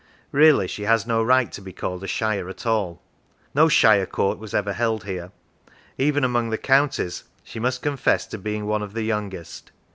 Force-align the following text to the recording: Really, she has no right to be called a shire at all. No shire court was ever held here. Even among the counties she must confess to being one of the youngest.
Really, 0.31 0.65
she 0.65 0.81
has 0.85 1.05
no 1.05 1.21
right 1.21 1.51
to 1.51 1.61
be 1.61 1.71
called 1.71 2.03
a 2.03 2.07
shire 2.07 2.49
at 2.49 2.65
all. 2.65 3.03
No 3.53 3.67
shire 3.69 4.07
court 4.07 4.39
was 4.39 4.51
ever 4.51 4.73
held 4.73 5.03
here. 5.03 5.31
Even 5.95 6.23
among 6.23 6.49
the 6.49 6.57
counties 6.57 7.25
she 7.43 7.59
must 7.59 7.83
confess 7.83 8.25
to 8.25 8.39
being 8.39 8.65
one 8.65 8.81
of 8.81 8.93
the 8.93 9.03
youngest. 9.03 9.69